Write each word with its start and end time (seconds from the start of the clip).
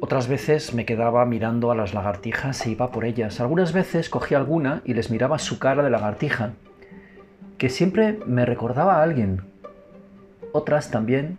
Otras 0.00 0.28
veces 0.28 0.74
me 0.74 0.84
quedaba 0.84 1.26
mirando 1.26 1.72
a 1.72 1.74
las 1.74 1.92
lagartijas 1.92 2.64
e 2.64 2.70
iba 2.70 2.92
por 2.92 3.04
ellas. 3.04 3.40
Algunas 3.40 3.72
veces 3.72 4.08
cogía 4.08 4.38
alguna 4.38 4.80
y 4.84 4.94
les 4.94 5.10
miraba 5.10 5.40
su 5.40 5.58
cara 5.58 5.82
de 5.82 5.90
lagartija, 5.90 6.52
que 7.58 7.68
siempre 7.68 8.20
me 8.24 8.46
recordaba 8.46 8.96
a 8.96 9.02
alguien. 9.02 9.42
Otras 10.52 10.92
también 10.92 11.38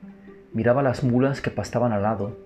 miraba 0.52 0.84
las 0.84 1.05
mulas 1.05 1.41
que 1.41 1.52
pastaban 1.52 1.93
al 1.93 2.03
lado. 2.03 2.38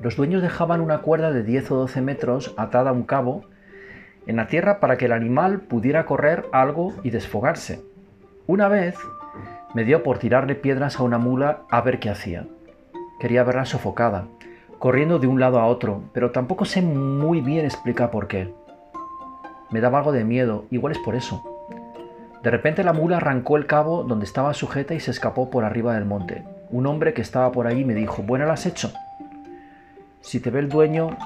Los 0.00 0.16
dueños 0.16 0.40
dejaban 0.40 0.80
una 0.80 1.02
cuerda 1.02 1.30
de 1.32 1.42
10 1.42 1.70
o 1.72 1.76
12 1.76 2.00
metros 2.00 2.54
atada 2.56 2.90
a 2.90 2.94
un 2.94 3.02
cabo 3.02 3.44
en 4.26 4.36
la 4.36 4.46
tierra 4.46 4.80
para 4.80 4.96
que 4.96 5.04
el 5.04 5.12
animal 5.12 5.60
pudiera 5.60 6.06
correr 6.06 6.46
algo 6.52 6.94
y 7.02 7.10
desfogarse. 7.10 7.82
Una 8.46 8.68
vez 8.68 8.96
me 9.74 9.84
dio 9.84 10.02
por 10.02 10.18
tirarle 10.18 10.54
piedras 10.54 10.98
a 10.98 11.02
una 11.02 11.18
mula 11.18 11.60
a 11.70 11.82
ver 11.82 12.00
qué 12.00 12.08
hacía. 12.08 12.46
Quería 13.20 13.44
verla 13.44 13.66
sofocada 13.66 14.24
corriendo 14.82 15.20
de 15.20 15.28
un 15.28 15.38
lado 15.38 15.60
a 15.60 15.66
otro, 15.66 16.02
pero 16.12 16.32
tampoco 16.32 16.64
sé 16.64 16.82
muy 16.82 17.40
bien 17.40 17.64
explicar 17.64 18.10
por 18.10 18.26
qué. 18.26 18.52
Me 19.70 19.80
daba 19.80 19.98
algo 19.98 20.10
de 20.10 20.24
miedo, 20.24 20.64
igual 20.72 20.90
es 20.90 20.98
por 20.98 21.14
eso. 21.14 21.40
De 22.42 22.50
repente 22.50 22.82
la 22.82 22.92
mula 22.92 23.18
arrancó 23.18 23.56
el 23.56 23.66
cabo 23.66 24.02
donde 24.02 24.24
estaba 24.24 24.52
sujeta 24.54 24.92
y 24.92 24.98
se 24.98 25.12
escapó 25.12 25.50
por 25.50 25.64
arriba 25.64 25.94
del 25.94 26.04
monte. 26.04 26.42
Un 26.68 26.88
hombre 26.88 27.14
que 27.14 27.22
estaba 27.22 27.52
por 27.52 27.68
allí 27.68 27.84
me 27.84 27.94
dijo, 27.94 28.24
bueno, 28.24 28.44
lo 28.44 28.50
has 28.50 28.66
hecho. 28.66 28.92
Si 30.20 30.40
te 30.40 30.50
ve 30.50 30.58
el 30.58 30.68
dueño, 30.68 31.16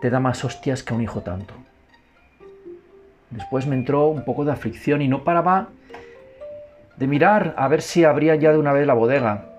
te 0.00 0.08
da 0.08 0.20
más 0.20 0.44
hostias 0.44 0.84
que 0.84 0.94
un 0.94 1.02
hijo 1.02 1.22
tanto. 1.22 1.54
Después 3.30 3.66
me 3.66 3.74
entró 3.74 4.06
un 4.06 4.24
poco 4.24 4.44
de 4.44 4.52
aflicción 4.52 5.02
y 5.02 5.08
no 5.08 5.24
paraba 5.24 5.70
de 6.98 7.06
mirar 7.08 7.52
a 7.58 7.66
ver 7.66 7.82
si 7.82 8.04
abría 8.04 8.36
ya 8.36 8.52
de 8.52 8.58
una 8.58 8.72
vez 8.72 8.86
la 8.86 8.94
bodega. 8.94 9.51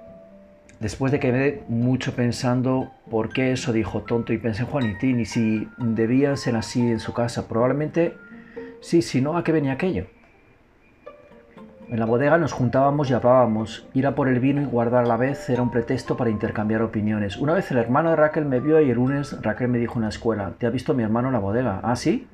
Después 0.84 1.14
de 1.14 1.20
que 1.22 1.32
me 1.32 1.62
mucho 1.70 2.14
pensando 2.14 2.92
por 3.10 3.30
qué 3.30 3.54
eso 3.54 3.72
dijo 3.72 4.02
tonto 4.02 4.34
y 4.34 4.38
pensé 4.38 4.64
en 4.64 4.68
Juanitín 4.68 5.22
y 5.22 5.26
si 5.26 5.66
debía 5.78 6.36
ser 6.36 6.58
así 6.58 6.82
en 6.82 7.00
su 7.00 7.14
casa, 7.14 7.48
probablemente 7.48 8.18
sí, 8.82 9.02
si 9.02 9.22
no, 9.22 9.38
¿a 9.38 9.46
qué 9.46 9.54
venía 9.54 9.72
aquello? 9.72 10.08
En 11.88 12.02
la 12.02 12.06
bodega 12.06 12.38
nos 12.38 12.52
juntábamos 12.52 13.10
y 13.10 13.14
hablábamos. 13.14 13.88
Ir 13.94 14.08
a 14.08 14.14
por 14.14 14.28
el 14.28 14.42
vino 14.42 14.62
y 14.62 14.66
guardar 14.66 15.06
a 15.06 15.08
la 15.08 15.16
vez 15.16 15.50
era 15.50 15.62
un 15.62 15.72
pretexto 15.72 16.18
para 16.18 16.30
intercambiar 16.30 16.82
opiniones. 16.82 17.38
Una 17.38 17.54
vez 17.54 17.72
el 17.72 17.78
hermano 17.78 18.10
de 18.10 18.18
Raquel 18.18 18.44
me 18.44 18.60
vio 18.60 18.82
y 18.82 18.90
el 18.90 18.98
lunes 18.98 19.42
Raquel 19.42 19.70
me 19.70 19.78
dijo 19.78 20.00
en 20.00 20.02
la 20.02 20.10
escuela, 20.10 20.52
¿te 20.58 20.66
ha 20.66 20.70
visto 20.70 20.94
mi 20.94 21.04
hermano 21.04 21.30
en 21.30 21.34
la 21.36 21.40
bodega? 21.40 21.80
¿Ah, 21.82 21.96
sí? 21.96 22.28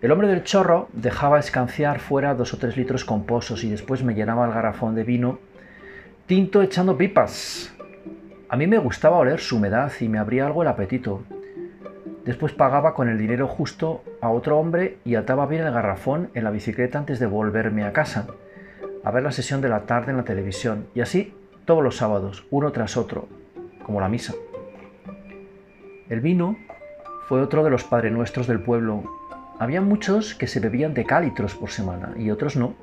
El 0.00 0.12
hombre 0.12 0.28
del 0.28 0.44
chorro 0.44 0.88
dejaba 0.92 1.40
escanciar 1.40 1.98
fuera 1.98 2.36
dos 2.36 2.54
o 2.54 2.56
tres 2.56 2.76
litros 2.76 3.04
con 3.04 3.24
pozos 3.24 3.64
y 3.64 3.68
después 3.68 4.04
me 4.04 4.14
llenaba 4.14 4.46
el 4.46 4.52
garrafón 4.52 4.94
de 4.94 5.02
vino 5.02 5.40
tinto 6.28 6.60
echando 6.60 6.98
pipas. 6.98 7.74
A 8.50 8.56
mí 8.58 8.66
me 8.66 8.76
gustaba 8.76 9.16
oler 9.16 9.40
su 9.40 9.56
humedad 9.56 9.90
y 9.98 10.10
me 10.10 10.18
abría 10.18 10.44
algo 10.44 10.60
el 10.60 10.68
apetito. 10.68 11.22
Después 12.26 12.52
pagaba 12.52 12.92
con 12.92 13.08
el 13.08 13.16
dinero 13.16 13.48
justo 13.48 14.04
a 14.20 14.28
otro 14.28 14.58
hombre 14.58 14.98
y 15.06 15.14
ataba 15.14 15.46
bien 15.46 15.66
el 15.66 15.72
garrafón 15.72 16.28
en 16.34 16.44
la 16.44 16.50
bicicleta 16.50 16.98
antes 16.98 17.18
de 17.18 17.26
volverme 17.26 17.84
a 17.84 17.94
casa, 17.94 18.26
a 19.04 19.10
ver 19.10 19.22
la 19.22 19.32
sesión 19.32 19.62
de 19.62 19.70
la 19.70 19.86
tarde 19.86 20.10
en 20.10 20.18
la 20.18 20.24
televisión, 20.24 20.88
y 20.94 21.00
así 21.00 21.32
todos 21.64 21.82
los 21.82 21.96
sábados, 21.96 22.46
uno 22.50 22.72
tras 22.72 22.98
otro, 22.98 23.26
como 23.82 23.98
la 23.98 24.10
misa. 24.10 24.34
El 26.10 26.20
vino 26.20 26.58
fue 27.26 27.40
otro 27.40 27.64
de 27.64 27.70
los 27.70 27.84
Padre 27.84 28.10
Nuestros 28.10 28.46
del 28.46 28.60
pueblo. 28.60 29.02
Había 29.58 29.80
muchos 29.80 30.34
que 30.34 30.46
se 30.46 30.60
bebían 30.60 30.92
de 30.92 31.06
calitros 31.06 31.54
por 31.54 31.70
semana 31.70 32.12
y 32.18 32.30
otros 32.30 32.54
no. 32.54 32.74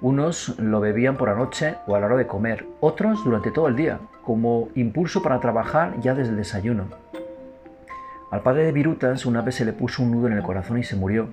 Unos 0.00 0.56
lo 0.60 0.78
bebían 0.78 1.16
por 1.16 1.28
la 1.28 1.34
noche 1.34 1.74
o 1.88 1.96
a 1.96 2.00
la 2.00 2.06
hora 2.06 2.16
de 2.16 2.28
comer, 2.28 2.66
otros 2.78 3.24
durante 3.24 3.50
todo 3.50 3.66
el 3.66 3.74
día, 3.74 3.98
como 4.22 4.68
impulso 4.76 5.22
para 5.22 5.40
trabajar 5.40 5.98
ya 6.00 6.14
desde 6.14 6.30
el 6.30 6.36
desayuno. 6.36 6.84
Al 8.30 8.42
padre 8.42 8.64
de 8.64 8.72
Virutas 8.72 9.26
una 9.26 9.42
vez 9.42 9.56
se 9.56 9.64
le 9.64 9.72
puso 9.72 10.04
un 10.04 10.12
nudo 10.12 10.28
en 10.28 10.34
el 10.34 10.42
corazón 10.42 10.78
y 10.78 10.84
se 10.84 10.94
murió. 10.94 11.30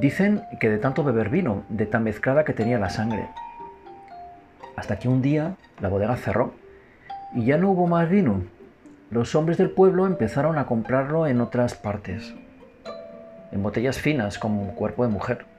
Dicen 0.00 0.42
que 0.60 0.70
de 0.70 0.78
tanto 0.78 1.04
beber 1.04 1.28
vino, 1.28 1.64
de 1.68 1.84
tan 1.84 2.04
mezclada 2.04 2.44
que 2.44 2.54
tenía 2.54 2.78
la 2.78 2.88
sangre. 2.88 3.28
Hasta 4.76 4.98
que 4.98 5.08
un 5.08 5.20
día 5.20 5.56
la 5.80 5.88
bodega 5.88 6.16
cerró 6.16 6.54
y 7.34 7.44
ya 7.44 7.58
no 7.58 7.72
hubo 7.72 7.86
más 7.86 8.08
vino. 8.08 8.44
Los 9.10 9.34
hombres 9.34 9.58
del 9.58 9.70
pueblo 9.70 10.06
empezaron 10.06 10.56
a 10.56 10.64
comprarlo 10.64 11.26
en 11.26 11.42
otras 11.42 11.74
partes, 11.74 12.34
en 13.52 13.62
botellas 13.62 13.98
finas 13.98 14.38
como 14.38 14.74
cuerpo 14.74 15.02
de 15.02 15.10
mujer. 15.10 15.57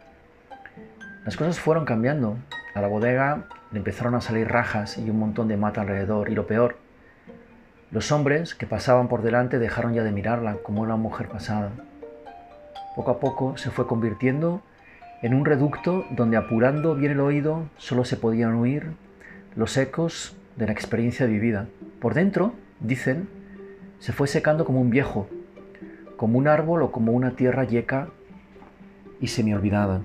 Las 1.25 1.35
cosas 1.35 1.59
fueron 1.59 1.85
cambiando. 1.85 2.37
A 2.73 2.81
la 2.81 2.87
bodega 2.87 3.45
le 3.71 3.79
empezaron 3.79 4.15
a 4.15 4.21
salir 4.21 4.47
rajas 4.47 4.97
y 4.97 5.09
un 5.09 5.19
montón 5.19 5.47
de 5.47 5.57
mata 5.57 5.81
alrededor. 5.81 6.29
Y 6.29 6.35
lo 6.35 6.47
peor, 6.47 6.77
los 7.91 8.11
hombres 8.11 8.55
que 8.55 8.67
pasaban 8.67 9.07
por 9.07 9.21
delante 9.21 9.59
dejaron 9.59 9.93
ya 9.93 10.03
de 10.03 10.11
mirarla 10.11 10.55
como 10.63 10.81
una 10.81 10.95
mujer 10.95 11.27
pasada. 11.27 11.71
Poco 12.95 13.11
a 13.11 13.19
poco 13.19 13.57
se 13.57 13.69
fue 13.69 13.85
convirtiendo 13.85 14.61
en 15.21 15.33
un 15.33 15.45
reducto 15.45 16.05
donde 16.11 16.37
apurando 16.37 16.95
bien 16.95 17.11
el 17.11 17.19
oído 17.19 17.69
solo 17.77 18.05
se 18.05 18.15
podían 18.15 18.55
oír 18.55 18.93
los 19.55 19.75
ecos 19.75 20.37
de 20.55 20.67
la 20.67 20.71
experiencia 20.71 21.25
vivida. 21.25 21.67
Por 21.99 22.13
dentro, 22.13 22.53
dicen, 22.79 23.27
se 23.99 24.13
fue 24.13 24.27
secando 24.27 24.63
como 24.63 24.79
un 24.79 24.89
viejo, 24.89 25.27
como 26.15 26.37
un 26.37 26.47
árbol 26.47 26.81
o 26.83 26.91
como 26.91 27.11
una 27.11 27.31
tierra 27.31 27.65
yeca 27.65 28.07
y 29.19 29.27
semi 29.27 29.53
olvidada. 29.53 30.01